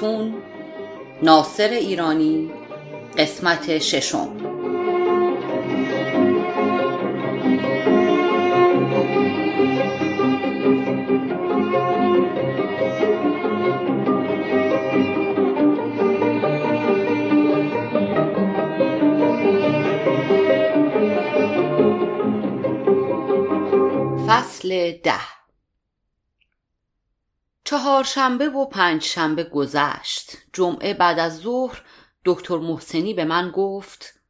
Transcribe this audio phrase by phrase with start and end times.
[0.00, 0.34] خاتون
[1.22, 2.50] ناصر ایرانی
[3.18, 4.28] قسمت ششم.
[24.28, 25.39] فصل ده.
[27.70, 30.36] چهارشنبه و پنجشنبه گذشت.
[30.52, 31.82] جمعه بعد از ظهر
[32.24, 34.20] دکتر محسنی به من گفت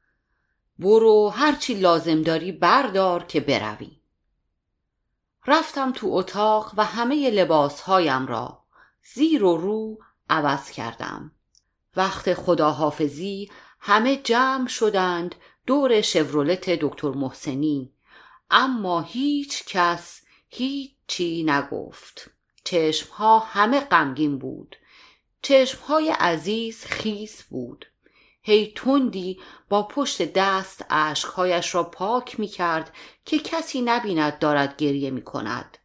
[0.79, 4.01] برو هرچی لازم داری بردار که بروی.
[5.47, 8.65] رفتم تو اتاق و همه لباسهایم را
[9.15, 9.99] زیر و رو
[10.30, 11.32] عوض کردم.
[11.97, 15.35] وقت خداحافظی همه جمع شدند
[15.66, 17.93] دور شورولت دکتر محسنی
[18.51, 22.40] اما هیچ کس هیچی نگفت.
[22.65, 24.77] چشمها همه غمگین بود.
[25.43, 27.87] چشمهای عزیز خیس بود.
[28.43, 32.93] هی تندی با پشت دست اشکهایش را پاک می کرد
[33.25, 35.79] که کسی نبیند دارد گریه می کند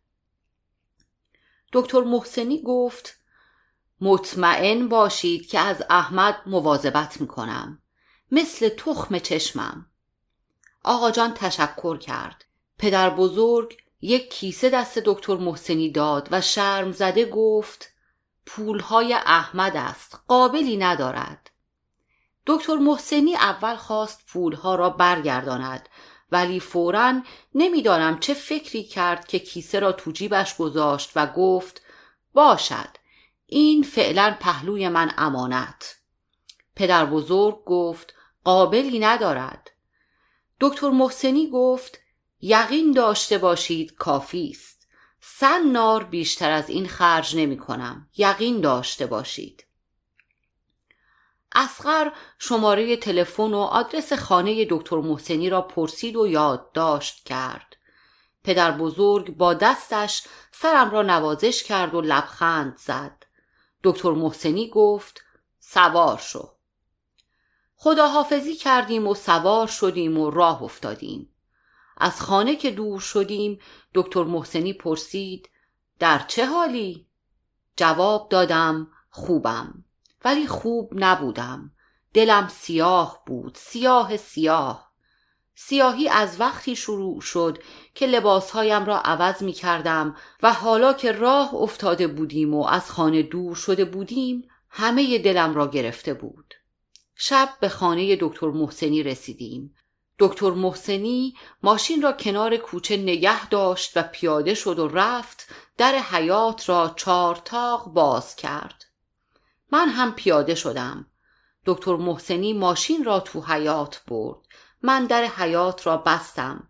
[1.73, 3.20] دکتر محسنی گفت
[4.02, 7.81] مطمئن باشید که از احمد مواظبت می کنم
[8.31, 9.86] مثل تخم چشمم.
[10.84, 12.46] آقا جان تشکر کرد.
[12.78, 17.93] پدر بزرگ یک کیسه دست دکتر محسنی داد و شرم زده گفت
[18.45, 21.51] پولهای احمد است قابلی ندارد.
[22.45, 25.89] دکتر محسنی اول خواست پولها را برگرداند
[26.31, 27.21] ولی فورا
[27.55, 31.81] نمی‌دانم چه فکری کرد که کیسه را تو جیبش گذاشت و گفت
[32.33, 32.89] باشد
[33.45, 35.95] این فعلا پهلوی من امانت.
[36.75, 39.72] پدر بزرگ گفت قابلی ندارد.
[40.59, 42.00] دکتر محسنی گفت
[42.47, 44.88] یقین داشته باشید کافی است.
[45.22, 48.09] سن نار بیشتر از این خرج نمی کنم.
[48.17, 49.66] یقین داشته باشید.
[51.55, 57.75] اسقر شماره تلفن و آدرس خانه دکتر محسنی را پرسید و یادداشت کرد.
[58.44, 63.23] پدر بزرگ با دستش سرم را نوازش کرد و لبخند زد.
[63.84, 65.22] دکتر محسنی گفت
[65.59, 66.51] سوار شو.
[67.75, 71.34] خداحافظی کردیم و سوار شدیم و راه افتادیم.
[71.97, 73.59] از خانه که دور شدیم
[73.94, 75.50] دکتر محسنی پرسید
[76.00, 77.07] در چه حالی؟
[77.78, 79.83] جواب دادم خوبم.
[80.25, 81.72] ولی خوب نبودم
[82.13, 84.91] دلم سیاه بود سیاه سیاه.
[85.55, 87.57] سیاهی از وقتی شروع شد
[87.95, 93.23] که لباسهایم را عوض می کردم و حالا که راه افتاده بودیم و از خانه
[93.23, 96.53] دور شده بودیم همه دلم را گرفته بود.
[97.16, 99.75] شب به خانه دکتر محسنی رسیدیم.
[100.20, 106.70] دکتر محسنی ماشین را کنار کوچه نگه داشت و پیاده شد و رفت در حیات
[106.70, 108.86] را چهار تاق باز کرد.
[109.72, 111.06] من هم پیاده شدم.
[111.66, 114.38] دکتر محسنی ماشین را تو حیات برد.
[114.81, 116.68] من در حیات را بستم.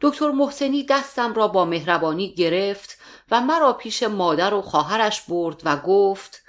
[0.00, 2.98] دکتر محسنی دستم را با مهربانی گرفت
[3.30, 6.42] و مرا پیش مادر و خواهرش برد و گفت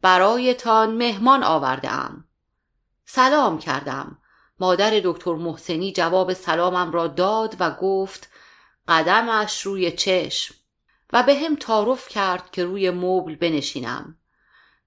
[0.00, 2.24] برایتان مهمان آوردم
[3.04, 4.18] سلام کردم.
[4.60, 8.30] مادر دکتر محسنی جواب سلامم را داد و گفت
[8.88, 10.54] قدمش روی چشم.
[11.12, 14.18] و به هم تعارف کرد که روی مبل بنشینم.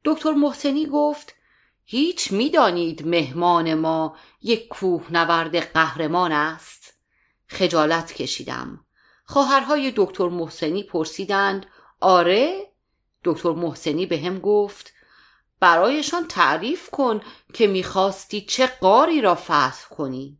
[0.06, 1.36] دکتر محسنی گفت
[1.86, 6.94] هیچ می‌دانید مهمان ما یک کوه نورد قهرمان است؟
[7.48, 8.86] خجالت کشیدم.
[9.26, 11.66] خواهرهای دکتر محسنی پرسیدند
[12.00, 12.72] آره؟
[13.24, 14.94] دکتر محسنی به هم گفت
[15.60, 17.22] برایشان تعریف کن
[17.54, 20.40] که می‌خواستی چه قاری را فتح کنی.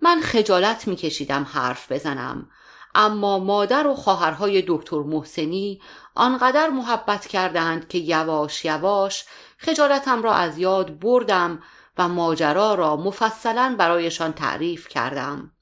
[0.00, 2.50] من خجالت میکشیدم حرف بزنم
[2.94, 5.82] اما مادر و خواهرهای دکتر محسنی
[6.14, 9.24] آنقدر محبت کردند که یواش یواش
[9.58, 11.62] خجالتم را از یاد بردم
[11.98, 15.52] و ماجرا را مفصلا برایشان تعریف کردم.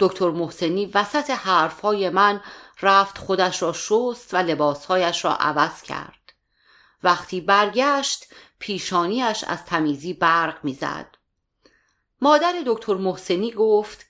[0.00, 2.40] دکتر محسنی وسط حرفهای من
[2.82, 6.17] رفت خودش را شست و لباسهایش را عوض کرد.
[7.02, 8.26] وقتی برگشت
[8.58, 11.06] پیشانیش از تمیزی برق می‌زد.
[12.20, 14.06] مادر دکتر محسنی گفت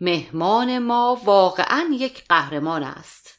[0.00, 3.38] مهمان ما واقعا یک قهرمان است.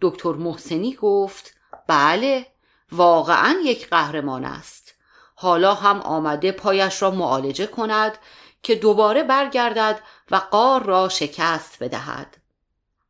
[0.00, 1.54] دکتر محسنی گفت
[1.86, 2.46] بله
[2.92, 4.94] واقعا یک قهرمان است.
[5.34, 8.18] حالا هم آمده پایش را معالجه کند
[8.62, 12.36] که دوباره برگردد و قار را شکست بدهد.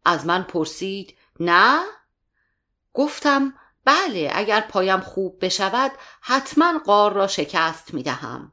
[0.05, 1.81] از من پرسید نه؟
[2.95, 3.55] گفتم
[3.85, 8.53] بله اگر پایم خوب بشود حتما قار را شکست می دهم.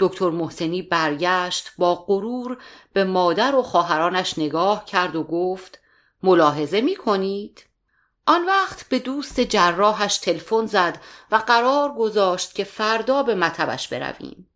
[0.00, 2.58] دکتر محسنی برگشت با غرور
[2.92, 5.80] به مادر و خواهرانش نگاه کرد و گفت
[6.22, 7.64] ملاحظه می کنید؟
[8.26, 14.46] آن وقت به دوست جراحش تلفن زد و قرار گذاشت که فردا به مطبش برویم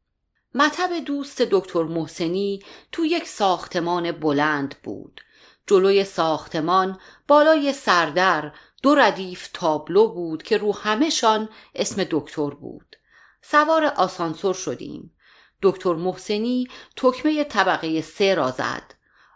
[0.55, 2.63] مطب دوست دکتر محسنی
[2.93, 5.21] تو یک ساختمان بلند بود
[5.67, 6.99] جلوی ساختمان
[7.29, 8.53] بالای سردر
[8.85, 12.97] دو ردیف تابلو بود که رو همهشان اسم دکتر بود.
[13.43, 15.17] سوار آسانسور شدیم.
[15.63, 18.95] دکتر محسنی تکمه طبقه سه را زد.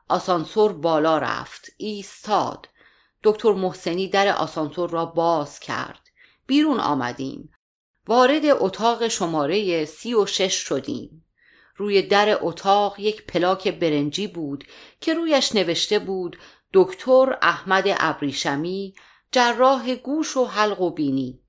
[0.09, 1.71] آسانسور بالا رفت.
[1.77, 2.69] ایستاد.
[3.23, 6.01] دکتر محسنی در آسانسور را باز کرد.
[6.47, 7.53] بیرون آمدیم.
[8.07, 11.25] وارد اتاق شماره سی و شش شدیم.
[11.77, 14.65] روی در اتاق یک پلاک برنجی بود
[15.01, 16.39] که رویش نوشته بود
[16.73, 18.95] دکتر احمد ابریشمی
[19.33, 21.41] جراح گوش و حلق و بینی.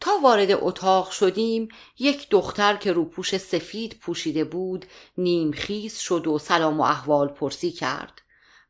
[0.00, 1.68] تا وارد اتاق شدیم
[1.98, 4.86] یک دختر که روپوش سفید پوشیده بود
[5.18, 8.22] نیمخیز شد و سلام و احوال پرسی کرد.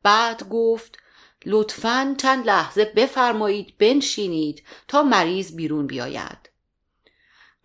[0.02, 0.98] بعد گفت
[1.46, 6.50] لطفا چند لحظه بفرمایید بنشینید تا مریض بیرون بیاید.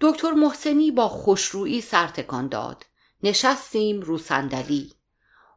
[0.02, 2.86] دکتر محسنی با خوشرویی سرتکان داد.
[3.24, 4.94] نشستیم رو صندلی.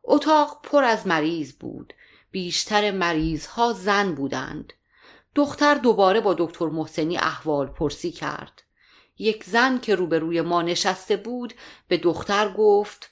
[0.05, 1.95] اتاق پر از مریض بود.
[2.31, 4.73] بیشتر مریض ها زن بودند.
[5.35, 8.63] دختر دوباره با دکتر محسنی احوال پرسی کرد.
[9.19, 11.55] یک زن که روبروی ما نشسته بود
[11.89, 13.11] به دختر گفت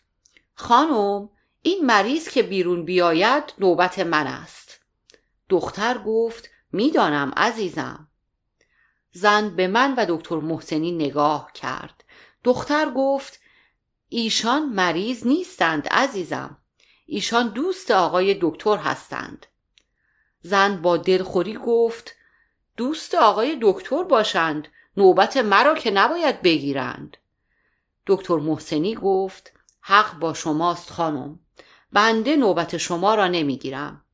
[0.55, 1.31] خانم
[1.63, 4.81] این مریض که بیرون بیاید نوبت من است.
[5.49, 8.09] دختر گفت می‌دانم عزیزم.
[9.13, 12.05] زن به من و دکتر محسنی نگاه کرد.
[12.45, 13.41] دختر گفت
[14.09, 16.57] ایشان مریض نیستند عزیزم.
[17.07, 19.47] ایشان دوست آقای دکتر هستند.
[20.43, 22.15] زن با دلخوری گفت
[22.77, 27.17] دوست آقای دکتر باشند نوبت مرا که نباید بگیرند.
[28.07, 31.41] دکتر محسنی گفت حق با شماست خانم
[31.93, 34.05] بنده نوبت شما را نمی‌گیرم.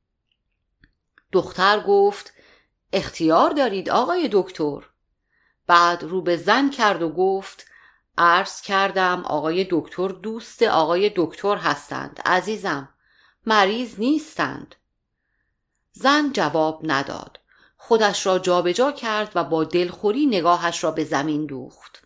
[1.32, 2.32] دختر گفت
[2.92, 4.80] اختیار دارید آقای دکتر.
[5.66, 7.66] بعد رو به زن کرد و گفت
[8.18, 12.88] عرض کردم آقای دکتر دوست آقای دکتر هستند عزیزم
[13.46, 14.74] مریض نیستند.
[15.98, 17.38] زن جواب نداد.
[17.76, 22.02] خودش را جابجا جا کرد و با دلخوری نگاهش را به زمین دوخت.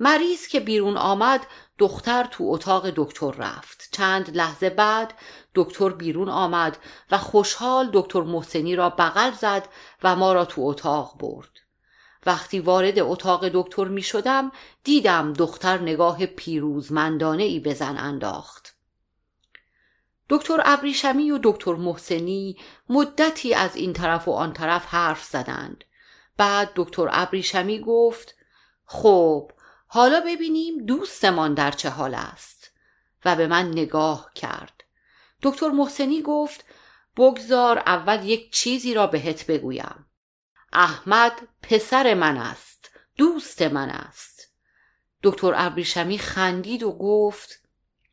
[0.00, 1.46] مریض که بیرون آمد
[1.78, 3.88] دختر تو اتاق دکتر رفت.
[3.92, 5.14] چند لحظه بعد
[5.54, 6.78] دکتر بیرون آمد
[7.10, 9.68] و خوشحال دکتر محسنی را بغل زد
[10.02, 11.50] و ما را تو اتاق برد.
[12.26, 14.52] وقتی وارد اتاق دکتر می شدم
[14.84, 18.67] دیدم دختر نگاه پیروزمندانه ای به زن انداخت.
[20.28, 22.56] دکتر ابریشمی و دکتر محسنی
[22.88, 25.84] مدتی از این طرف و آن طرف حرف زدند.
[26.36, 28.34] بعد دکتر ابریشمی گفت
[28.84, 29.52] خب
[29.86, 32.72] حالا ببینیم دوستمان در چه حال است.
[33.24, 34.84] و به من نگاه کرد.
[35.42, 36.64] دکتر محسنی گفت
[37.16, 40.06] بگذار اول یک چیزی را بهت بگویم.
[40.72, 41.32] احمد
[41.62, 44.52] پسر من است دوست من است.
[45.22, 47.57] دکتر ابریشمی خندید و گفت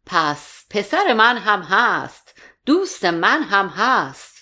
[0.05, 2.35] پس پسر من هم هست
[2.65, 4.35] دوست من هم هست.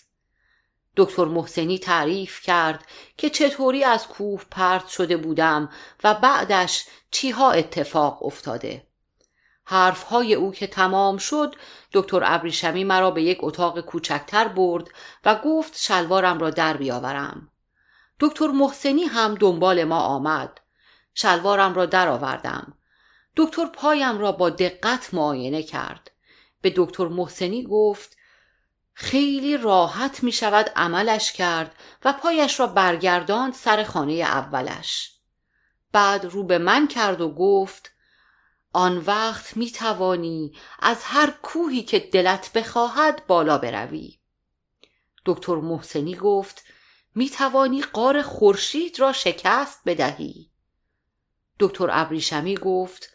[0.97, 2.85] دکتر محسنی تعریف کرد
[3.17, 5.69] که چطوری از کوه پرت شده بودم
[6.03, 8.87] و بعدش چیها اتفاق افتاده.
[9.65, 11.55] حرفهای او که تمام شد
[11.93, 14.87] دکتر ابریشمی مرا به یک اتاق کوچکتر برد
[15.25, 17.49] و گفت شلوارم را در بیاورم.
[18.19, 20.61] دکتر محسنی هم دنبال ما آمد.
[21.13, 22.73] شلوارم را درآوردم.
[23.35, 26.11] دکتر پایم را با دقت معاینه کرد.
[26.61, 28.17] به دکتر محسنی گفت
[28.93, 31.75] خیلی راحت می شود عملش کرد
[32.05, 35.11] و پایش را برگردان سر خانه اولش.
[35.91, 37.91] بعد رو به من کرد و گفت
[38.73, 44.19] آن وقت می توانی از هر کوهی که دلت بخواهد بالا بروی.
[45.25, 46.63] دکتر محسنی گفت
[47.15, 50.51] می توانی قار خورشید را شکست بدهی.
[51.59, 53.12] دکتر ابریشمی گفت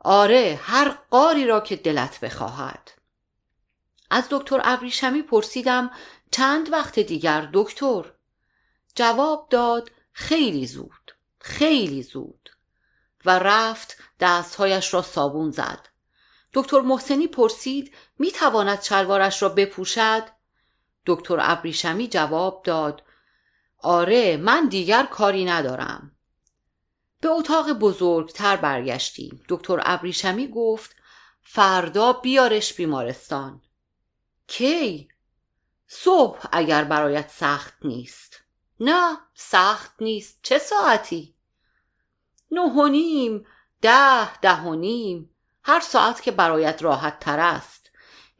[0.00, 2.90] آره هر قاری را که دلت بخواهد.
[4.10, 5.90] از دکتر ابریشمی پرسیدم
[6.30, 8.04] چند وقت دیگر دکتر؟
[8.94, 12.50] جواب داد خیلی زود خیلی زود.
[13.24, 15.88] و رفت دستهایش را صابون زد.
[16.52, 20.22] دکتر محسنی پرسید می تواند شلوارش را بپوشد؟
[21.06, 23.02] دکتر ابریشمی جواب داد
[23.78, 26.16] آره من دیگر کاری ندارم.
[27.20, 29.44] به اتاق بزرگتر برگشتیم.
[29.48, 30.96] دکتر ابریشمی گفت
[31.42, 33.62] فردا بیارش بیمارستان.
[34.46, 35.08] کی؟
[35.86, 38.40] صبح اگر برایت سخت نیست.
[38.80, 40.38] نه سخت نیست.
[40.42, 41.34] چه ساعتی؟
[42.50, 43.46] نه و نیم
[43.82, 45.30] ده ده و نیم.
[45.62, 47.90] هر ساعت که برایت راحت تر است.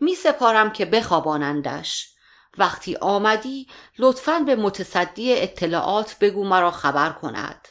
[0.01, 2.15] می سپارم که بخوابانندش.
[2.59, 3.67] وقتی آمدی
[3.99, 7.69] لطفا به متصدی اطلاعات بگو مرا خبر کند.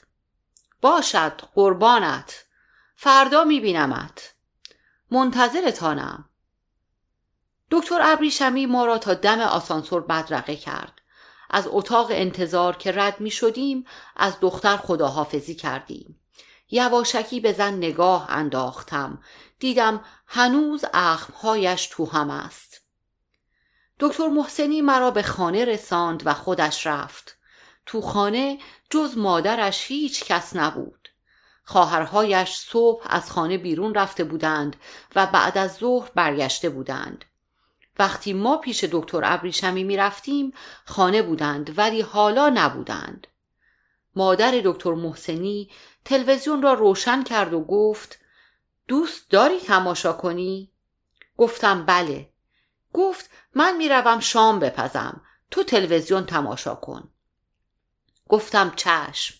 [0.82, 2.46] باشد قربانت
[2.96, 4.34] فردا میبینمت.
[5.12, 6.30] منتظرتانم
[7.72, 11.02] دکتر ابریشمی ما را تا دم آسانسور بدرقه کرد.
[11.50, 16.20] از اتاق انتظار که رد می شدیم از دختر خداحافظی کردیم.
[16.72, 19.24] یواشکی به زن نگاه انداختم.
[19.60, 22.82] دیدم هنوز اخمهایش تو هم است.
[24.00, 27.39] دکتر محسنی مرا به خانه رساند و خودش رفت.
[27.90, 31.10] تو خانه جز مادرش هیچ کس نبود.
[31.64, 34.76] خواهرهایش صبح از خانه بیرون رفته بودند
[35.16, 37.26] و بعد از ظهر برگشته بودند.
[38.00, 40.54] وقتی ما پیش دکتر ابریشمی می رفتیم
[40.86, 43.28] خانه بودند ولی حالا نبودند.
[44.16, 45.70] مادر دکتر محسنی
[46.06, 48.20] تلویزیون را روشن کرد و گفت
[48.88, 50.72] دوست داری تماشا کنی؟
[51.38, 52.30] گفتم بله.
[52.94, 55.22] گفت من می‌روم شام بپزم.
[55.52, 57.10] تو تلویزیون تماشا کن.
[58.30, 59.36] گفتم چشم.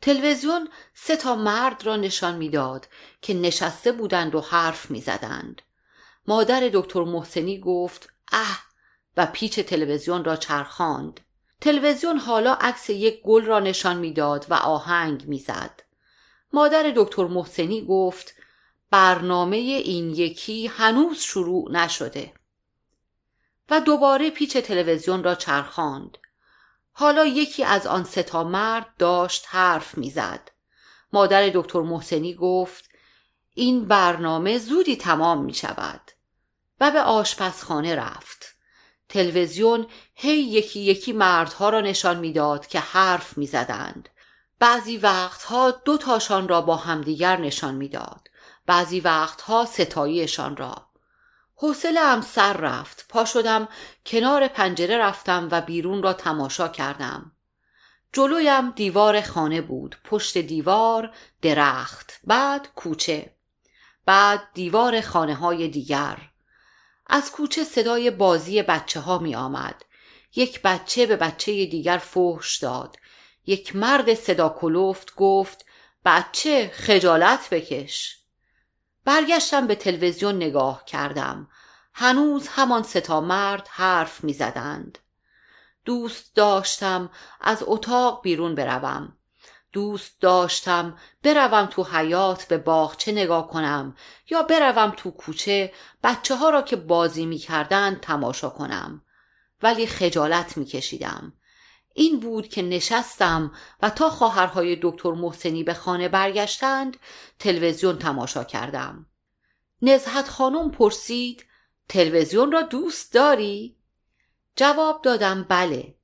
[0.00, 2.88] تلویزیون سه تا مرد را نشان می‌داد
[3.22, 5.62] که نشسته بودند و حرف می‌زدند.
[6.26, 8.62] مادر دکتر محسنی گفت اه!
[9.16, 11.20] و پیچ تلویزیون را چرخاند.
[11.60, 15.80] تلویزیون حالا عکس یک گل را نشان می‌داد و آهنگ می‌زد.
[16.52, 18.34] مادر دکتر محسنی گفت
[18.90, 22.32] برنامه این یکی هنوز شروع نشده.
[23.70, 26.18] و دوباره پیچ تلویزیون را چرخاند.
[26.96, 30.50] حالا یکی از آن ستا مرد داشت حرف می‌زد.
[31.12, 32.88] مادر دکتر محسنی گفت
[33.54, 36.00] این برنامه زودی تمام می شود
[36.80, 38.54] و به آشپزخانه رفت.
[39.08, 44.08] تلویزیون هی یکی یکی مردها را نشان می‌داد که حرف می‌زدند.
[44.58, 48.28] بعضی وقتها دو تاشان را با همدیگر نشان می‌داد.
[48.66, 50.86] بعضی وقتها ستاییشان را.
[51.56, 53.06] حوصله هم سر رفت.
[53.08, 53.68] پا شدم
[54.06, 57.32] کنار پنجره رفتم و بیرون را تماشا کردم.
[58.12, 59.96] جلویم دیوار خانه بود.
[60.04, 63.36] پشت دیوار درخت بعد کوچه.
[64.06, 66.16] بعد دیوار خانه های دیگر.
[67.06, 69.84] از کوچه صدای بازی بچه ها می آمد
[70.36, 72.96] یک بچه به بچه دیگر فحش داد.
[73.46, 75.64] یک مرد صدا کلوفت گفت
[76.04, 78.23] بچه خجالت بکش.
[79.04, 81.48] برگشتم به تلویزیون نگاه کردم.
[81.94, 84.98] هنوز همان ستا مرد حرف می زدند.
[85.84, 89.16] دوست داشتم از اتاق بیرون بروم.
[89.72, 93.96] دوست داشتم بروم تو حیات به باغچه نگاه کنم
[94.30, 97.38] یا بروم تو کوچه بچه ها را که بازی می
[98.02, 99.02] تماشا کنم.
[99.62, 101.32] ولی خجالت می کشیدم
[101.94, 106.96] این بود که نشستم و تا خواهرهای دکتر محسنی به خانه برگشتند
[107.38, 109.06] تلویزیون تماشا کردم
[109.82, 111.46] نزهت خانم پرسید
[111.88, 113.76] تلویزیون را دوست داری؟
[114.56, 115.94] جواب دادم بله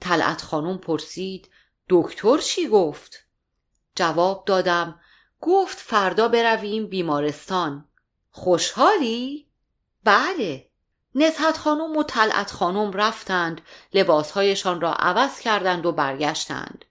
[0.00, 1.50] طلعت خانم پرسید
[1.88, 3.26] دکتر چی گفت؟
[3.94, 5.00] جواب دادم
[5.40, 7.88] گفت فردا برویم بیمارستان
[8.30, 9.48] خوشحالی؟
[10.04, 10.67] بله
[11.18, 13.60] نزهت خانم و طلعت خانم رفتند
[13.94, 16.84] لباسهایشان را عوض کردند و برگشتند.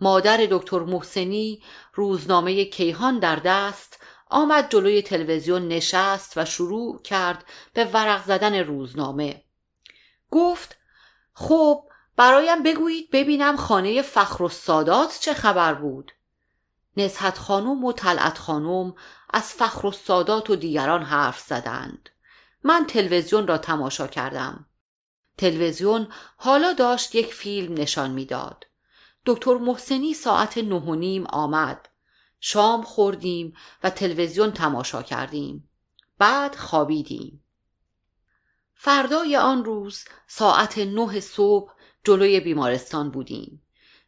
[0.00, 1.62] مادر دکتر محسنی
[1.94, 4.00] روزنامه کیهان در دست
[4.30, 9.42] آمد جلوی تلویزیون نشست و شروع کرد به ورق زدن روزنامه.
[10.30, 10.76] گفت
[11.34, 11.84] خب
[12.16, 16.12] برایم بگویید ببینم خانه فخر و سادات چه خبر بود.
[16.96, 18.94] نزهت خانم و طلعت خانم
[19.30, 22.08] از فخر و سادات و دیگران حرف زدند.
[22.64, 24.66] من تلویزیون را تماشا کردم.
[25.38, 28.66] تلویزیون حالا داشت یک فیلم نشان می‌داد.
[29.26, 31.88] دکتر محسنی ساعت نه و نیم آمد.
[32.40, 35.68] شام خوردیم و تلویزیون تماشا کردیم.
[36.18, 37.44] بعد خوابیدیم.
[38.74, 41.72] فردای آن روز ساعت نه صبح
[42.04, 43.62] جلوی بیمارستان بودیم.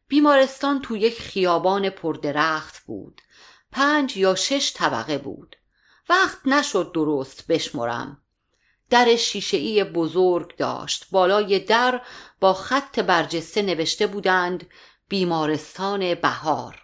[0.08, 3.20] بیمارستان تو یک خیابان پردرخت بود.
[3.72, 5.56] پنج یا شش طبقه بود.
[6.08, 8.23] وقت نشد درست بشمرم.
[8.94, 11.06] در شیشهای بزرگ داشت.
[11.10, 12.02] بالای در
[12.40, 14.66] با خط برجسته نوشته بودند
[15.08, 16.82] بیمارستان بهار.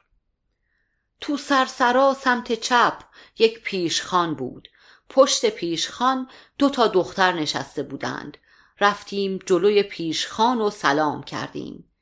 [1.21, 3.03] تو سرسرا سمت چپ
[3.39, 4.69] یک پیشخان بود.
[5.09, 8.39] پشت پیشخان دو تا دختر نشسته بودند.
[8.81, 11.93] رفتیم جلوی پیشخان و سلام کردیم.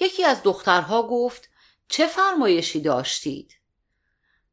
[0.00, 1.48] یکی از دخترها گفت
[1.88, 3.54] چه فرمایشی داشتید؟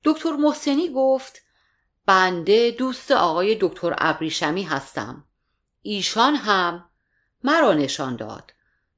[0.04, 1.42] دکتر محسنی گفت
[2.06, 5.24] بنده دوست آقای دکتر ابریشمی هستم.
[5.82, 6.90] ایشان هم
[7.44, 8.54] مرا نشان داد.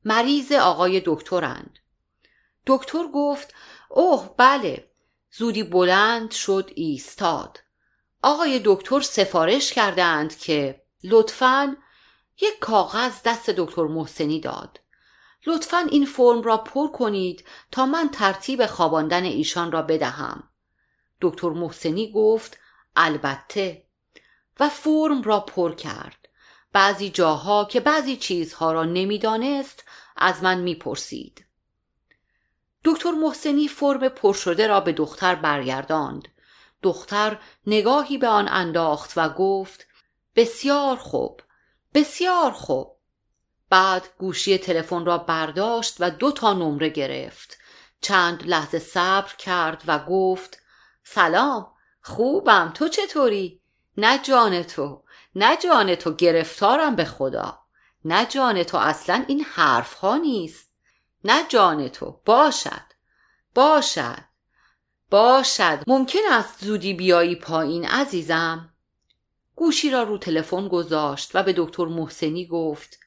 [0.06, 1.80] مریض آقای دکترند.
[2.68, 3.54] دکتر گفت
[3.90, 4.92] اوه بله.
[5.32, 7.60] زودی بلند شد ایستاد.
[8.24, 11.78] آقای دکتر سفارش کردند که لطفاً
[12.42, 14.80] یک کاغذ دست دکتر محسنی داد.
[15.48, 20.44] لطفا این فرم را پر کنید تا من ترتیب خواباندن ایشان را بدهم.
[21.22, 22.58] دکتر محسنی گفت
[22.98, 23.84] البته.
[24.60, 26.30] و فرم را پر کرد.
[26.74, 29.84] بعضی جاها که بعضی چیزها را نمی‌دانست
[30.16, 31.46] از من می‌پرسید.
[32.84, 36.28] دکتر محسنی فرم پر شده را به دختر برگرداند.
[36.82, 39.88] دختر نگاهی به آن انداخت و گفت
[40.36, 41.42] بسیار خوب
[41.94, 42.98] بسیار خوب.
[43.70, 47.58] بعد گوشی تلفن را برداشت و دو تا نمره گرفت.
[48.02, 50.62] چند لحظه صبر کرد و گفت
[51.04, 51.74] سلام
[52.08, 53.62] خوبم تو چطوری؟
[53.98, 55.04] نه جان تو
[55.36, 57.60] نه جان تو گرفتارم به خدا.
[58.06, 60.74] نه جان تو اصلا این حرف ها نیست.
[61.24, 62.82] نه جان تو باشد.
[63.56, 64.24] باشد.
[65.10, 65.84] باشد.
[65.88, 68.74] ممکن است زودی بیایی پایین عزیزم.
[69.56, 73.00] گوشی را رو تلفن گذاشت و به دکتر محسنی گفت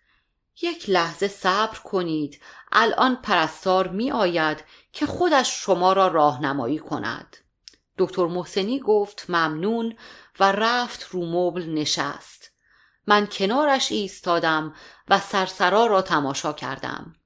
[0.63, 2.41] یک لحظه صبر کنید.
[2.73, 7.37] الان پرستار می آید که خودش شما را راهنمایی کند.
[8.01, 9.97] دکتر محسنی گفت ممنون
[10.41, 12.51] و رفت رو مبل نشست.
[13.07, 14.75] من کنارش ایستادم
[15.09, 17.17] و سرسرا را تماشا کردم.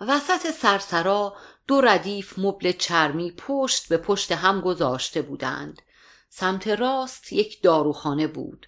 [0.00, 1.36] وسط سرسرا
[1.66, 5.82] دو ردیف مبل چرمی پشت به پشت هم گذاشته بودند.
[6.28, 8.66] سمت راست یک داروخانه بود.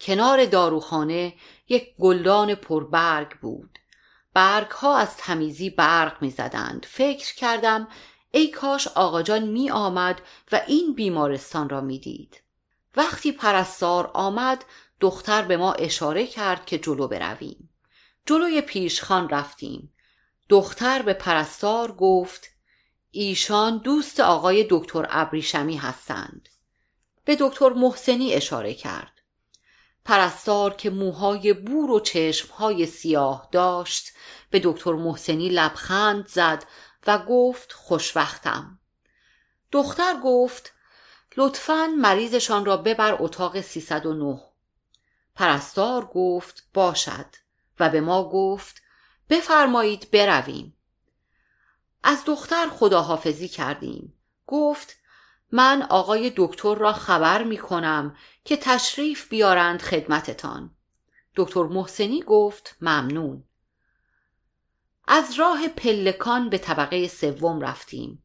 [0.00, 1.34] کنار داروخانه
[1.68, 3.78] یک گلدان پربرگ بود.
[4.34, 6.86] برگ ها از تمیزی برق می زدند.
[6.88, 7.88] فکر کردم
[8.30, 12.42] ای کاش آقا جان می آمد و این بیمارستان را می دید.
[12.96, 14.64] وقتی پرستار آمد
[15.00, 17.70] دختر به ما اشاره کرد که جلو برویم.
[18.26, 19.94] جلوی پیشخان رفتیم.
[20.48, 22.46] دختر به پرستار گفت
[23.10, 26.48] ایشان دوست آقای دکتر ابریشمی هستند.
[27.24, 29.12] به دکتر محسنی اشاره کرد.
[30.04, 34.12] پرستار که موهای بور و چشمهای سیاه داشت
[34.50, 36.64] به دکتر محسنی لبخند زد
[37.06, 38.78] و گفت خوشوقتم
[39.72, 40.72] دختر گفت
[41.36, 44.40] لطفا مریضشان را ببر اتاق 309
[45.34, 47.26] پرستار گفت باشد.
[47.80, 48.82] و به ما گفت
[49.30, 50.76] بفرمایید برویم.
[52.02, 54.14] از دختر خداحافظی کردیم.
[54.46, 54.96] گفت
[55.52, 60.70] من آقای دکتر را خبر می کنم که تشریف بیارند خدمتتان.
[61.36, 63.44] دکتر محسنی گفت ممنون.
[65.10, 68.22] از راه پلکان به طبقه سوم رفتیم.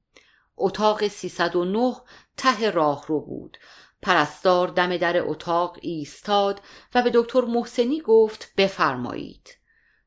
[0.58, 1.96] اتاق 309
[2.38, 3.58] ته راه رو بود.
[4.02, 6.62] پرستار دم در اتاق ایستاد
[6.96, 9.50] و به دکتر محسنی گفت بفرمایید.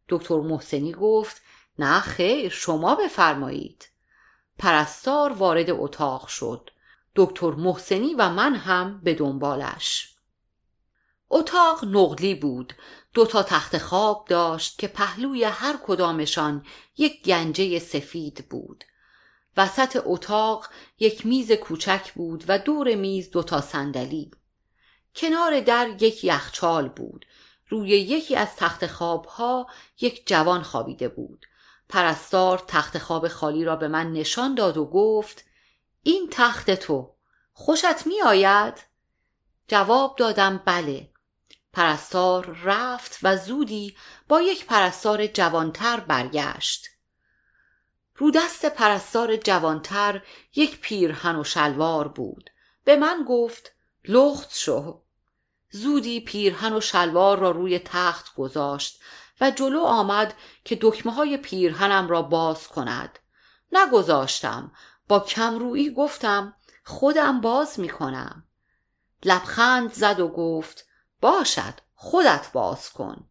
[0.09, 1.43] دکتر محسنی گفت
[1.79, 3.89] نه خیر شما بفرمایید.
[4.59, 6.71] پرستار وارد اتاق شد.
[7.15, 10.17] دکتر محسنی و من هم به دنبالش.
[11.31, 12.73] اتاق نقلی بود.
[13.17, 18.85] دو تا تخت خواب داشت که پهلوی هر کدامشان یک گنجه سفید بود.
[19.57, 24.31] وسط اتاق یک میز کوچک بود و دور میز دو تا صندلی.
[25.15, 27.27] کنار در یک یخچال بود.
[27.69, 29.67] روی یکی از تخت خواب ها
[30.01, 31.47] یک جوان خوابیده بود.
[31.89, 35.45] پرستار تخت خواب خالی را به من نشان داد و گفت
[36.03, 37.11] این تخت تو
[37.53, 38.75] خوشت می آید؟
[39.69, 41.16] جواب دادم بله.
[41.77, 43.97] پرستار رفت و زودی
[44.29, 46.87] با یک پرستار جوانتر برگشت.
[48.17, 50.23] رو دست پرستار جوانتر
[50.55, 52.51] یک پیرهن و شلوار بود.
[52.85, 53.73] به من گفت
[54.05, 55.03] لخت شو.
[55.71, 59.03] زودی پیرهن و شلوار را روی تخت گذاشت
[59.41, 60.35] و جلو آمد
[60.65, 63.19] که دکمه های پیرهنم را باز کند.
[63.73, 64.73] نگذاشتم.
[65.09, 68.45] با کمرویی گفتم خودم باز می کنم
[69.25, 70.87] لبخند زد و گفت
[71.21, 73.29] باشد خودت باز کن.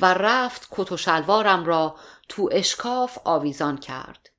[0.00, 1.96] و رفت کت و شلوارم را
[2.28, 4.30] تو اشکاف آویزان کرد.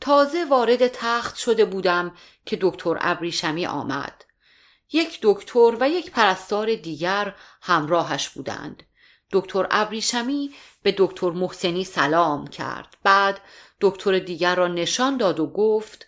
[0.00, 4.24] تازه وارد تخت شده بودم که دکتر ابریشمی آمد.
[4.92, 8.82] یک دکتر و یک پرستار دیگر همراهش بودند.
[9.32, 12.96] دکتر ابریشمی به دکتر محسنی سلام کرد.
[13.02, 13.40] بعد
[13.80, 16.06] دکتر دیگر را نشان داد و گفت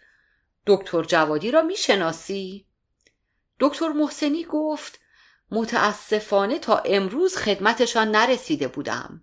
[0.67, 2.67] دکتر جوادی را می‌شناسی؟
[3.61, 5.01] دکتر محسنی گفت
[5.51, 9.23] متاسفانه تا امروز خدمتشان نرسیده بودم.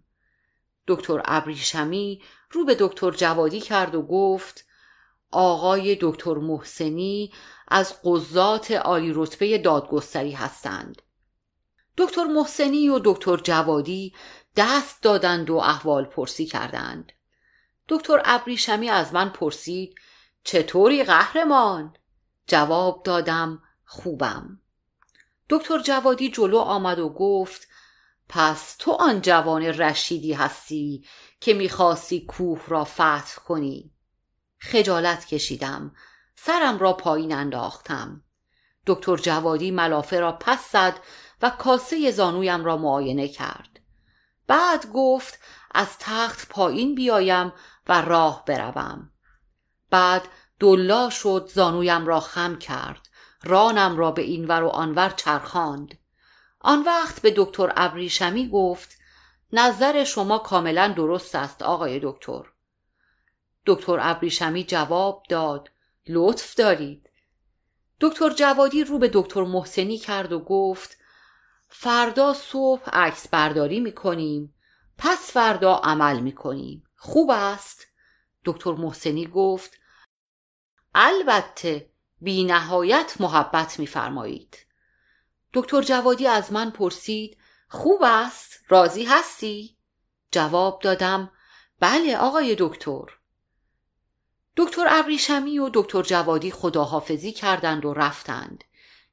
[0.88, 4.65] دکتر ابریشمی رو به دکتر جوادی کرد و گفت
[5.31, 7.33] آقای دکتر محسنی
[7.67, 11.01] از قضات عالی رتبه دادگستری هستند.
[11.97, 14.13] دکتر محسنی و دکتر جوادی
[14.55, 17.12] دست دادند و احوال پرسی کردند.
[17.89, 19.95] دکتر ابریشمی از من پرسید
[20.43, 21.93] چطوری قهرمان؟
[22.47, 24.62] جواب دادم خوبم.
[25.49, 27.67] دکتر جوادی جلو آمد و گفت
[28.29, 31.06] پس تو آن جوان رشیدی هستی
[31.39, 33.93] که می‌خواستی کوه را فتح کنی.
[34.60, 35.95] خجالت کشیدم
[36.36, 38.23] سرم را پایین انداختم.
[38.86, 40.99] دکتر جوادی ملافه را پس زد
[41.41, 43.79] و کاسه زانویم را معاینه کرد.
[44.47, 45.39] بعد گفت
[45.71, 47.53] از تخت پایین بیایم
[47.88, 49.12] و راه بروم.
[49.89, 50.27] بعد
[50.60, 53.10] دلا شد زانویم را خم کرد.
[53.43, 55.97] رانم را به اینور و آنور چرخاند.
[56.60, 58.97] آن وقت به دکتر ابریشمی گفت
[59.53, 62.41] نظر شما کاملا درست است آقای دکتر.
[63.65, 65.71] دکتر ابریشمی جواب داد
[66.08, 67.10] لطف دارید.
[67.99, 70.97] دکتر جوادی رو به دکتر محسنی کرد و گفت
[71.69, 74.53] فردا صبح عکس برداری می‌کنیم.
[74.97, 76.84] پس فردا عمل می‌کنیم.
[76.95, 77.88] خوب است.
[78.45, 79.71] دکتر محسنی گفت
[80.95, 81.92] البته
[82.23, 84.57] بی نهایت محبت میفرمایید.
[85.53, 87.38] دکتر جوادی از من پرسید
[87.69, 89.77] خوب است؟ راضی هستی؟
[90.31, 91.31] جواب دادم
[91.79, 93.05] بله آقای دکتر.
[94.57, 98.63] دکتر ابریشمی و دکتر جوادی خداحافظی کردند و رفتند.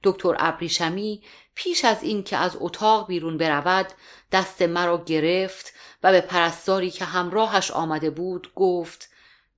[0.02, 1.22] دکتر ابریشمی
[1.54, 3.92] پیش از اینکه از اتاق بیرون برود
[4.32, 9.10] دست مرا گرفت و به پرستاری که همراهش آمده بود گفت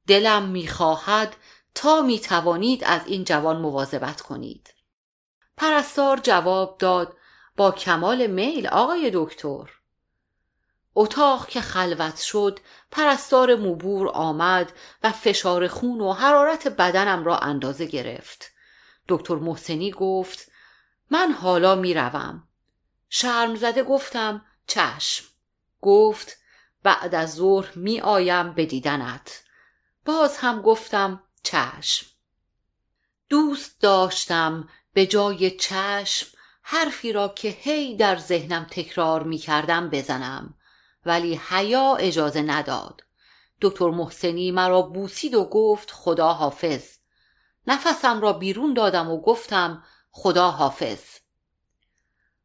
[0.06, 1.36] دلم می‌خواهد
[1.74, 4.74] تا می‌توانید از این جوان مواظبت کنید.
[5.56, 7.16] پرستار جواب داد
[7.56, 9.70] با کمال میل آقای دکتر.
[10.94, 17.87] اتاق که خلوت شد پرستار موبور آمد و فشار خون و حرارت بدنم را اندازه
[17.87, 18.52] گرفت.
[19.08, 20.50] دکتر محسنی گفت
[21.11, 22.48] من حالا می‌روم.
[23.08, 25.24] شرم زده گفتم چشم.
[25.80, 26.37] گفت
[26.82, 29.42] بعد از ظهر می آیم به دیدنت.
[30.04, 32.07] باز هم گفتم چشم.
[33.28, 40.55] دوست داشتم به جای چشم حرفی را که هی در ذهنم تکرار می کردم بزنم
[41.07, 43.02] ولی حیا اجازه نداد.
[43.61, 46.85] دکتر محسنی مرا بوسید و گفت خدا حافظ.
[47.66, 51.00] نفسم را بیرون دادم و گفتم خدا حافظ.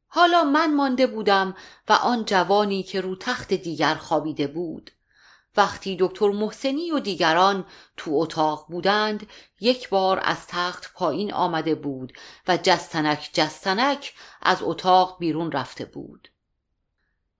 [0.07, 1.55] حالا من مانده بودم
[1.89, 4.91] و آن جوانی که رو تخت دیگر خوابیده بود.
[5.57, 7.65] وقتی دکتر محسنی و دیگران
[7.97, 12.13] تو اتاق بودند یک بار از تخت پایین آمده بود
[12.47, 16.31] و جستنک جستنک از اتاق بیرون رفته بود.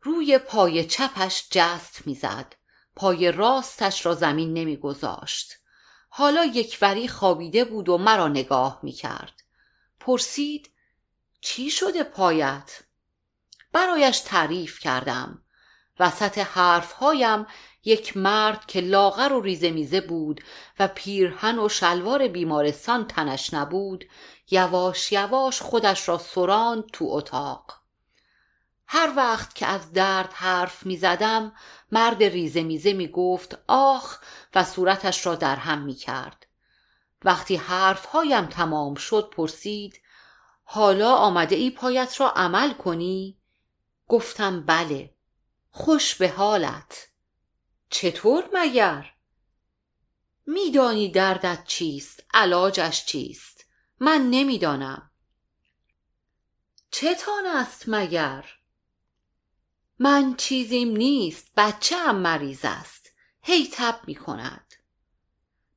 [0.01, 2.55] روی پای چپش جست می‌زد.
[2.95, 5.53] پای راستش را زمین نمیگذاشت.
[6.09, 9.43] حالا یک وری خوابیده بود و مرا نگاه می‌کرد.
[9.99, 10.71] پرسید
[11.41, 12.81] چی شده پایت؟
[13.71, 15.43] برایش تعریف کردم.
[15.99, 17.45] وسط حرفهایم
[17.83, 20.41] یک مرد که لاغر و ریزه میزه بود
[20.79, 24.05] و پیرهن و شلوار بیمارستان تنش نبود
[24.51, 27.77] یواش یواش خودش را سراند تو اتاق
[28.87, 31.51] هر وقت که از درد حرف می زدم
[31.91, 34.17] مرد ریزه میزه می گفت آخ
[34.55, 36.47] و صورتش را در هم می کرد.
[37.23, 40.01] وقتی حرفهایم تمام شد پرسید
[40.63, 43.37] حالا آمده ای پایت را عمل کنی؟
[44.07, 45.13] گفتم بله
[45.79, 47.07] خوش به حالت.
[47.89, 49.13] چطور مگر؟
[50.47, 53.65] میدانی دردت چیست علاجش چیست؟
[53.99, 55.11] من نمی‌دانم.
[56.91, 58.45] چتان است مگر؟
[59.99, 63.11] من چیزیم نیست بچه هم مریض است.
[63.41, 64.73] هی تب می کند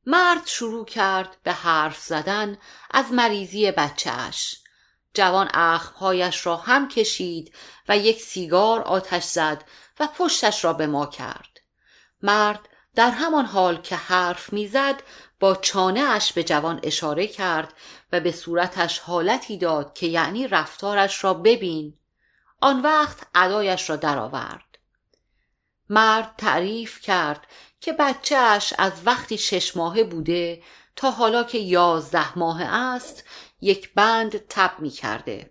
[0.06, 2.58] مرد شروع کرد به حرف زدن
[2.90, 4.60] از مریضی بچهش
[5.14, 7.54] جوان اخمهایش را هم کشید
[7.88, 9.64] و یک سیگار آتش زد
[10.00, 11.60] و پشتش را به ما کرد.
[12.22, 15.02] مرد در همان حال که حرف می‌زد
[15.40, 17.74] با چانه اش به جوان اشاره کرد
[18.12, 21.94] و به صورتش حالتی داد که یعنی رفتارش را ببین.
[22.60, 24.78] آن وقت ادایش را درآورد.
[25.90, 27.46] مرد تعریف کرد
[27.80, 30.62] که بچهش از وقتی شش ماهه بوده
[30.96, 33.24] تا حالا که یازده ماه است
[33.60, 35.50] یک بند تب می کرده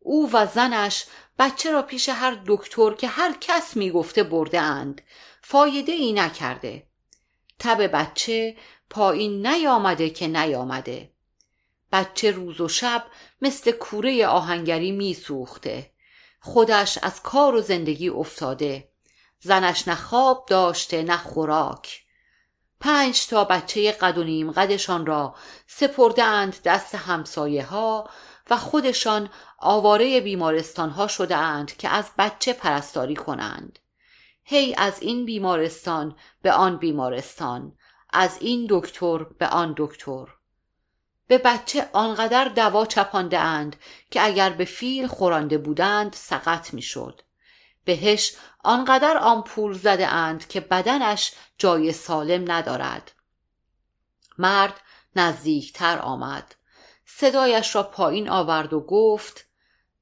[0.00, 1.04] او و زنش
[1.38, 5.02] بچه را پیش هر دکتر که هر کس می گفته برده اند
[5.42, 6.86] فایده ای نکرده.
[7.58, 8.56] تب بچه
[8.90, 11.12] پایین نیامده که نیامده.
[11.92, 13.04] بچه روز و شب
[13.42, 15.90] مثل کوره آهنگری می سوخته
[16.40, 18.88] خودش از کار و زندگی افتاده.
[19.40, 22.02] زنش نه خواب داشته نه خوراک.
[22.80, 25.34] پنج تا بچه قد و نیم قدشان را
[25.66, 28.10] سپرده اند دست همسایه ها
[28.50, 33.78] و خودشان آواره بیمارستان ها شده اند که از بچه پرستاری کنند.
[34.44, 37.76] هی از این بیمارستان به آن بیمارستان.
[38.12, 40.26] از این دکتر به آن دکتر.
[41.26, 43.76] به بچه آنقدر دوا چپانده اند
[44.10, 47.22] که اگر به فیل خورانده بودند سقط می‌شد.
[47.84, 53.12] بهش آنقدر آمپول زده اند که بدنش جای سالم ندارد.
[54.38, 54.80] مرد
[55.16, 56.54] نزدیکتر آمد.
[57.16, 59.46] صدایش را پایین آورد و گفت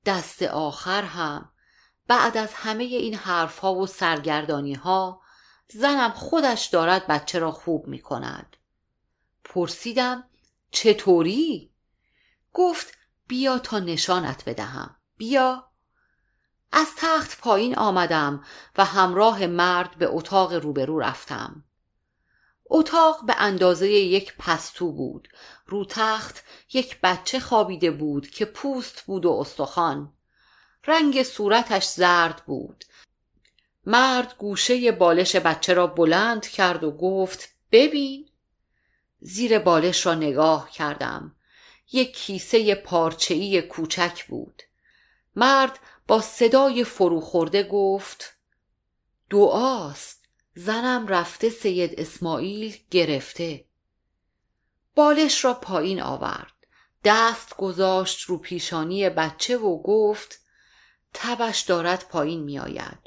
[0.07, 1.53] دست آخر هم.
[2.07, 5.21] بعد از همه این حرفها و سرگردانی ها
[5.69, 8.57] زنم خودش دارد بچه را خوب می کند
[9.45, 10.25] پرسیدم
[10.71, 11.73] چطوری؟
[12.53, 14.97] گفت بیا تا نشانت بدهم.
[15.17, 15.71] بیا.
[16.73, 18.45] از تخت پایین آمدم
[18.79, 21.65] و همراه مرد به اتاق روبرو رفتم.
[22.71, 25.29] اتاق به اندازه یک پستو بود.
[25.69, 30.13] رو تخت یک بچه خوابیده بود که پوست بود و استخوان.
[30.87, 32.85] رنگ صورتش زرد بود.
[33.87, 38.29] مرد گوشه بالش بچه را بلند کرد و گفت ببین.
[39.21, 41.37] زیر بالش را نگاه کردم.
[41.93, 44.63] یک کیسه پارچه‌ای کوچک بود.
[45.37, 48.37] مرد با صدای فروخورده گفت
[49.31, 50.25] دعاست.
[50.55, 53.68] زنم رفته سید اسماعیل گرفته.
[54.99, 56.53] بالش را پایین آورد
[57.05, 60.41] دست گذاشت رو پیشانی بچه و گفت
[61.15, 62.99] تبش دارد پایین می آید.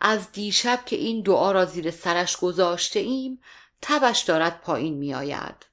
[0.00, 3.40] از دیشب که این دعا را زیر سرش گذاشته ایم
[3.82, 5.66] تبش دارد پایین می آید.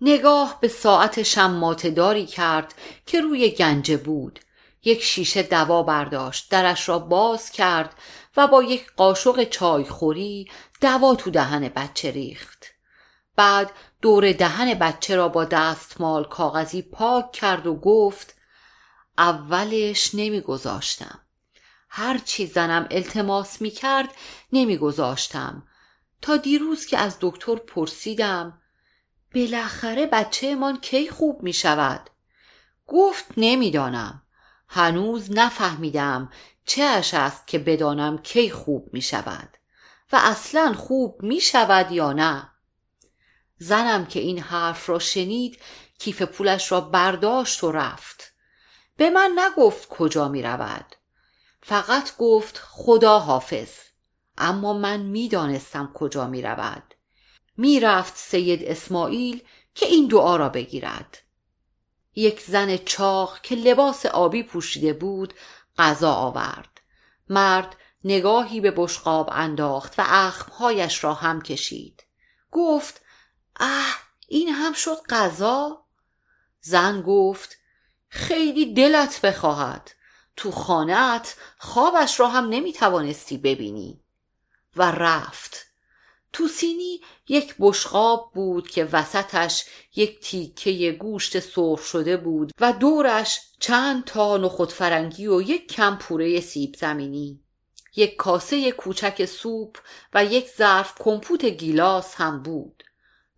[0.00, 2.74] نگاه به ساعت شماتداری کرد
[3.06, 4.40] که روی گنجه بود
[4.84, 7.94] یک شیشه دوا برداشت درش را باز کرد
[8.36, 12.66] و با یک قاشق چایخوری دوا تو دهن بچه ریخت
[13.36, 13.70] بعد
[14.02, 18.34] دور دهن بچه را با دستمال کاغذی پاک کرد و گفت
[19.18, 21.20] اولش نمیگذاشتم.
[21.88, 24.08] هر چی زنم التماس می کرد
[24.52, 25.62] نمیگذاشتم.
[26.22, 28.60] تا دیروز که از دکتر پرسیدم
[29.34, 32.10] بالاخره بچه من کی خوب می شود
[32.86, 34.22] گفت نمی‌دانم.
[34.68, 36.30] هنوز نفهمیدم
[36.64, 39.56] چه اش است که بدانم کی خوب می شود
[40.12, 42.49] و اصلا خوب می شود یا نه.
[43.62, 45.60] زنم که این حرف را شنید
[45.98, 48.32] کیف پولش را برداشت و رفت.
[48.96, 50.96] به من نگفت کجا می رود.
[51.62, 53.68] فقط گفت خدا حافظ.
[54.38, 56.94] اما من می‌دانستم کجا می رود.
[57.56, 59.42] می رفت سید اسماعیل
[59.74, 61.18] که این دعا را بگیرد.
[62.14, 65.34] یک زن چاق که لباس آبی پوشیده بود
[65.78, 66.80] غذا آورد.
[67.28, 72.04] مرد نگاهی به بشقاب انداخت و اخمهایش را هم کشید.
[72.50, 73.00] گفت
[73.60, 75.84] اه این هم شد غذا؟
[76.60, 77.56] زن گفت
[78.08, 79.90] خیلی دلت بخواهد.
[80.36, 84.00] تو خانهت خوابش را هم نمی توانستی ببینی.
[84.76, 85.66] و رفت.
[86.32, 89.64] تو سینی یک بشقاب بود که وسطش
[89.96, 95.96] یک تیکه گوشت سرخ شده بود و دورش چند تا نخود فرنگی و یک کم
[95.96, 97.40] پوره سیب زمینی.
[97.96, 99.78] یک کاسه کوچک سوپ
[100.14, 102.82] و یک ظرف کمپوت گیلاس هم بود.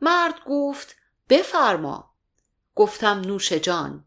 [0.03, 0.97] مرد گفت
[1.29, 2.15] بفرما.
[2.75, 4.05] گفتم نوش جان.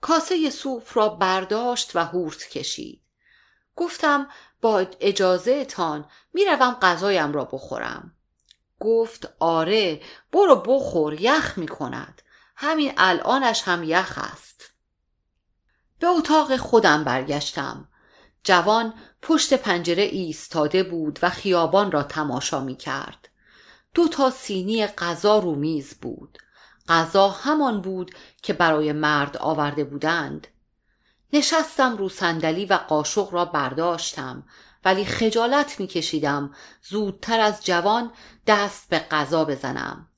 [0.00, 3.02] کاسه سوپ را برداشت و هورت کشید.
[3.76, 4.28] گفتم
[4.60, 8.16] با اجازه تان می‌روم غذایم را بخورم.
[8.80, 10.00] گفت آره
[10.32, 12.22] برو بخور یخ می کند
[12.56, 14.70] همین الانش هم یخ است.
[15.98, 17.88] به اتاق خودم برگشتم.
[18.44, 23.28] جوان پشت پنجره ایستاده بود و خیابان را تماشا می کرد
[23.96, 26.38] دو تا سینی غذا رو میز بود.
[26.88, 30.46] غذا همان بود که برای مرد آورده بودند.
[31.32, 34.44] نشستم رو صندلی و قاشق را برداشتم
[34.84, 38.12] ولی خجالت میکشیدم زودتر از جوان
[38.46, 40.08] دست به غذا بزنم.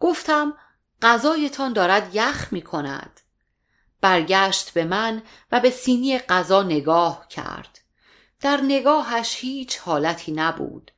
[0.00, 0.54] گفتم
[1.02, 3.20] غذایتان دارد یخ می کند
[4.00, 7.80] برگشت به من و به سینی غذا نگاه کرد.
[8.40, 10.92] در نگاهش هیچ حالتی نبود.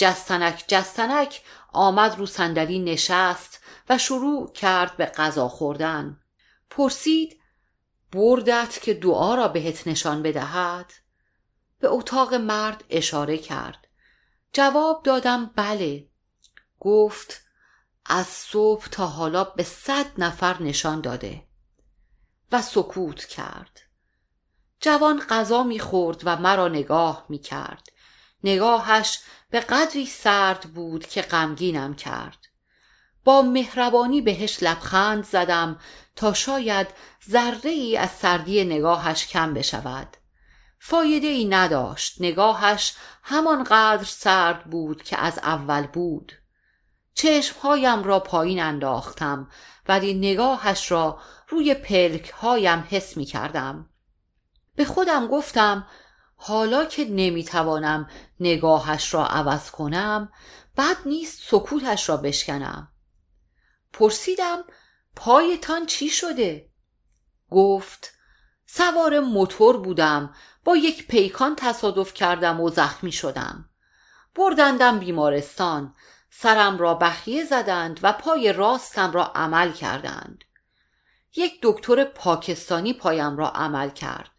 [0.00, 6.20] جستنک جستنک آمد رو صندلی نشست و شروع کرد به غذا خوردن.
[6.70, 7.40] پرسید
[8.12, 10.92] بردت که دعا را بهت نشان بدهد؟
[11.78, 13.86] به اتاق مرد اشاره کرد.
[14.52, 16.08] جواب دادم بله.
[16.80, 17.42] گفت
[18.06, 21.46] از صبح تا حالا به صد نفر نشان داده.
[22.52, 23.80] و سکوت کرد.
[24.80, 27.88] جوان غذا می‌خورد و مرا نگاه می‌کرد.
[28.44, 29.18] نگاهش
[29.50, 32.38] به قدری سرد بود که غمگینم کرد.
[33.24, 35.78] با مهربانی بهش لبخند زدم
[36.16, 36.86] تا شاید
[37.30, 40.16] ذره ای از سردی نگاهش کم بشود.
[40.78, 42.16] فایده ای نداشت.
[42.20, 46.32] نگاهش همانقدر سرد بود که از اول بود.
[47.14, 49.48] چشمهایم را پایین انداختم
[49.88, 53.90] ولی نگاهش را روی پلک هایم حس می کردم
[54.76, 55.86] به خودم گفتم
[56.42, 60.32] حالا که نمی‌توانم نگاهش را عوض کنم
[60.76, 62.88] بد نیست سکوتش را بشکنم.
[63.92, 64.64] پرسیدم
[65.16, 66.70] پایتان چی شده؟
[67.50, 68.12] گفت
[68.66, 73.70] سوار موتور بودم با یک پیکان تصادف کردم و زخمی شدم.
[74.34, 75.94] بردندم بیمارستان
[76.30, 80.44] سرم را بخیه زدند و پای راستم را عمل کردند.
[81.36, 84.30] یک دکتر پاکستانی پایم را عمل کرد.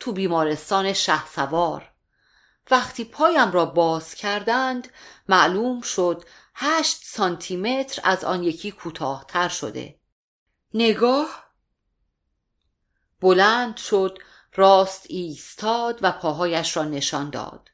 [0.00, 1.92] تو بیمارستان شه سوار
[2.70, 4.88] وقتی پایم را باز کردند
[5.28, 9.98] معلوم شد هشت سانتی متر از آن یکی کوتاهتر شده.
[10.74, 11.46] نگاه.
[13.20, 14.18] بلند شد
[14.54, 17.68] راست ایستاد و پاهایش را نشان داد.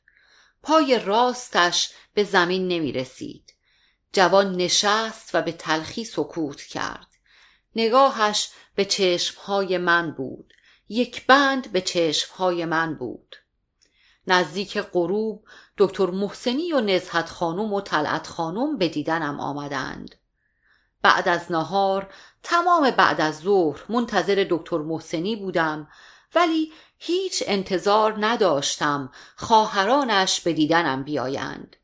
[0.63, 3.55] پای راستش به زمین نمی رسید.
[4.13, 7.07] جوان نشست و به تلخی سکوت کرد.
[7.77, 10.55] نگاهش به چشمهای من بود.
[10.93, 13.37] یک بند به چشمهای من بود.
[14.27, 15.45] نزدیک غروب
[15.79, 20.15] دکتر محسنی و نزهت خانم و طلعت خانم به دیدنم آمدند.
[21.03, 25.89] بعد از نهار تمام بعد از ظهر منتظر دکتر محسنی بودم
[26.35, 31.77] ولی هیچ انتظار نداشتم خواهرانش به دیدنم بیایند.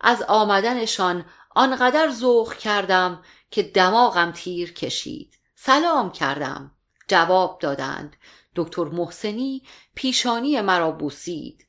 [0.00, 5.38] از آمدنشان آنقدر ذوق کردم که دماغم تیر کشید.
[5.54, 6.70] سلام کردم.
[7.12, 8.16] جواب دادند.
[8.56, 9.62] دکتر محسنی
[9.94, 11.66] پیشانی مرا بوسید.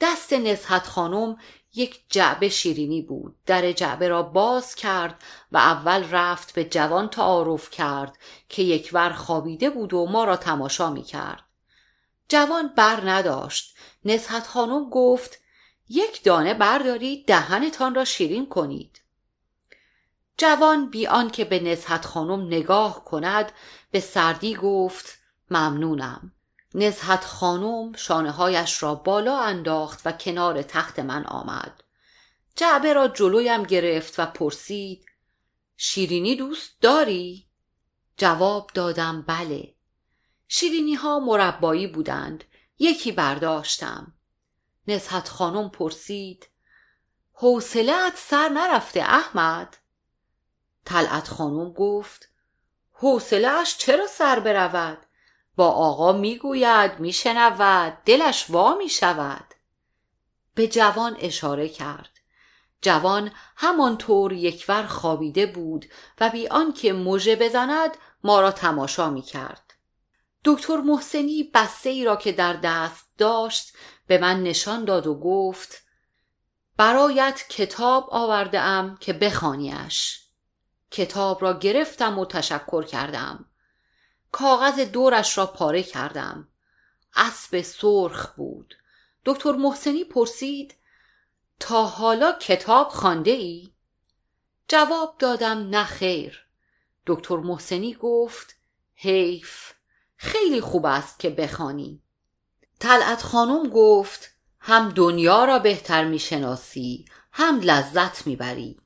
[0.00, 1.36] دست نزهت خانم
[1.74, 3.36] یک جعبه شیرینی بود.
[3.46, 9.70] در جعبه را باز کرد و اول رفت به جوان تعارف کرد که یکور خوابیده
[9.70, 11.44] بود و ما را تماشا می کرد
[12.28, 13.76] جوان بر نداشت.
[14.04, 15.38] نزهت خانم گفت
[15.88, 19.01] یک دانه بردارید دهنتان را شیرین کنید.
[20.42, 23.52] جوان بی که به نزهت خانم نگاه کند
[23.90, 25.18] به سردی گفت
[25.50, 26.32] ممنونم.
[26.74, 31.84] نزهت خانم شانه هایش را بالا انداخت و کنار تخت من آمد.
[32.56, 35.06] جعبه را جلویم گرفت و پرسید
[35.76, 37.46] شیرینی دوست داری؟
[38.16, 39.74] جواب دادم بله.
[40.48, 42.44] شیرینی ها مربایی بودند
[42.78, 44.12] یکی برداشتم.
[44.88, 46.48] نزهت خانم پرسید
[47.32, 49.81] حوصلت سر نرفته احمد؟
[50.84, 52.28] طلعت خانم گفت
[52.92, 54.98] حوصلهاش چرا سر برود؟
[55.56, 59.54] با آقا می‌گوید میشنود دلش وا می‌شود.
[60.54, 62.10] به جوان اشاره کرد.
[62.82, 65.86] جوان همانطور یکور خوابیده بود
[66.20, 67.90] و بی آنکه مژه بزند
[68.24, 69.74] ما را تماشا می‌کرد.
[70.44, 75.82] دکتر محسنی بسته ای را که در دست داشت به من نشان داد و گفت
[76.76, 80.21] برایت کتاب آورده ام که بخوانیش.
[80.92, 83.44] کتاب را گرفتم و تشکر کردم.
[84.32, 86.48] کاغذ دورش را پاره کردم.
[87.14, 88.74] اسب سرخ بود.
[89.24, 90.74] دکتر محسنی پرسید
[91.60, 93.72] تا حالا کتاب خانده ای؟
[94.68, 96.46] جواب دادم نه خیر.
[97.06, 98.56] دکتر محسنی گفت
[98.94, 99.72] حیف
[100.16, 102.02] خیلی خوب است که بخوانی.
[102.78, 108.81] طلعت خانم گفت هم دنیا را بهتر می‌شناسی هم لذت می‌بری.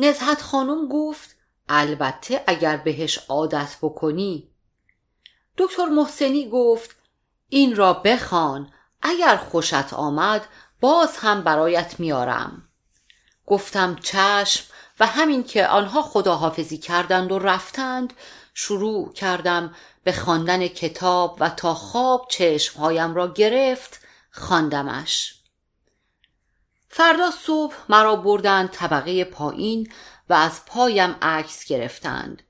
[0.00, 1.36] نزهت خانم گفت
[1.68, 4.50] البته اگر بهش عادت بکنی.
[5.58, 6.96] دکتر محسنی گفت
[7.48, 10.46] این را بخوان اگر خوشت آمد
[10.80, 12.68] باز هم برایت میارم.
[13.46, 14.64] گفتم چشم
[15.00, 18.12] و همین که آنها خداحافظی کردند و رفتند
[18.54, 25.39] شروع کردم به خواندن کتاب و تا خواب چشمهایم را گرفت خواندمش.
[26.92, 29.92] فردا صبح مرا بردند طبقه پایین
[30.28, 32.42] و از پایم عکس گرفتند.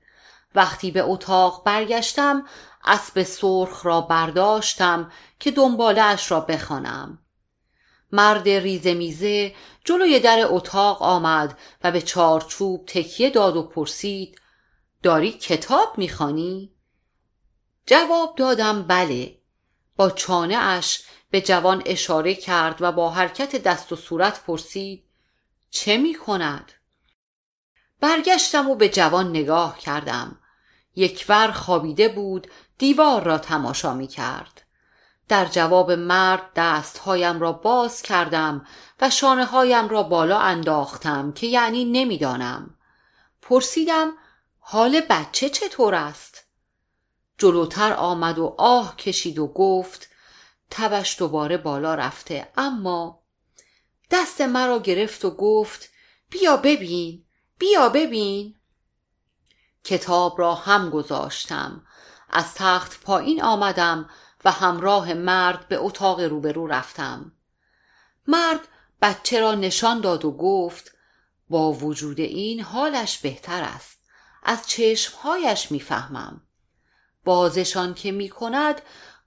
[0.55, 2.47] وقتی به اتاق برگشتم
[2.85, 7.19] اسب سرخ را برداشتم که دنبالش را بخوانم.
[8.11, 14.41] مرد ریزه میزه جلوی در اتاق آمد و به چارچوب تکیه داد و پرسید
[15.03, 16.73] داری کتاب می‌خوانی؟
[17.85, 19.40] جواب دادم بله.
[19.95, 25.03] با چانه اش به جوان اشاره کرد و با حرکت دست و صورت پرسید
[25.69, 26.71] چه می کند؟
[27.99, 30.39] برگشتم و به جوان نگاه کردم
[30.95, 34.61] یکور خوابیده بود دیوار را تماشا می کرد
[35.27, 38.65] در جواب مرد دستهایم را باز کردم
[39.01, 42.75] و شانه هایم را بالا انداختم که یعنی نمی‌دانم
[43.41, 44.13] پرسیدم
[44.59, 46.30] حال بچه چطور است؟
[47.41, 50.09] جلوتر آمد و آه کشید و گفت
[50.69, 52.51] تبش دوباره بالا رفته.
[52.57, 53.23] اما
[54.11, 55.89] دست مرا گرفت و گفت
[56.29, 57.25] بیا ببین
[57.57, 58.55] بیا ببین.
[59.83, 61.85] کتاب را هم گذاشتم.
[62.29, 64.09] از تخت پایین آمدم
[64.45, 67.31] و همراه مرد به اتاق روبرو رفتم.
[68.27, 68.67] مرد
[69.01, 70.91] بچه را نشان داد و گفت
[71.49, 73.97] با وجود این حالش بهتر است.
[74.43, 76.41] از چشمهایش می‌فهمم.
[77.23, 78.81] بازشان که می کند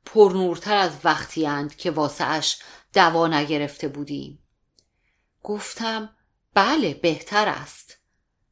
[0.07, 2.59] پرنورتر از وقتی اند که واسهش
[2.95, 4.38] دوا نگرفته بودیم.
[5.42, 6.16] گفتم
[6.55, 7.99] بله بهتر است.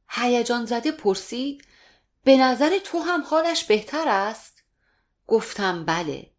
[0.09, 1.67] هیجان زده پرسید
[2.25, 4.63] به نظر تو هم حالش بهتر است؟
[5.27, 6.31] گفتم بله.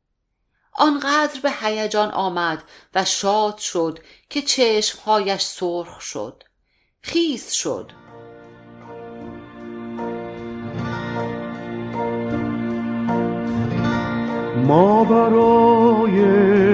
[0.74, 2.64] آنقدر به هیجان آمد
[2.96, 4.00] و شاد شد
[4.30, 6.44] که چشمهایش سرخ شد.
[7.02, 8.03] خیس شد.
[14.68, 16.18] ما برای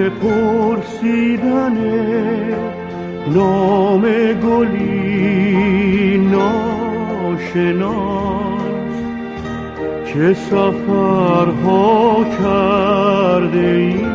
[0.09, 1.77] پرسیدن
[3.35, 4.01] نام
[4.33, 7.79] گلی ناشناس
[10.05, 14.05] چه سفرها کرده ای؟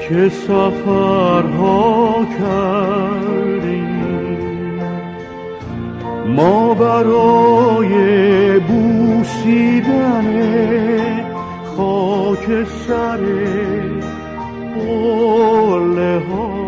[0.00, 3.82] چه سفرها کرده ای؟
[6.36, 7.94] ما برای
[8.58, 10.26] بوسیدن
[11.76, 13.20] خاک سر
[14.74, 16.66] قله ها.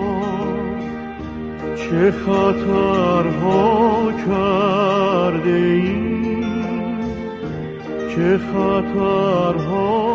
[1.77, 5.93] چه خطرها کرده ای
[8.15, 10.08] چه خطرها